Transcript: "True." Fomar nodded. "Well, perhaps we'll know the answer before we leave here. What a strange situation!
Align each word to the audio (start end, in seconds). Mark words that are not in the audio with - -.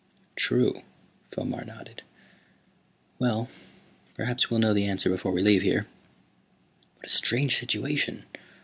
"True." 0.35 0.81
Fomar 1.29 1.63
nodded. 1.63 2.01
"Well, 3.19 3.49
perhaps 4.15 4.49
we'll 4.49 4.59
know 4.59 4.73
the 4.73 4.87
answer 4.87 5.11
before 5.11 5.31
we 5.31 5.43
leave 5.43 5.61
here. 5.61 5.85
What 6.95 7.05
a 7.05 7.09
strange 7.09 7.59
situation! 7.59 8.23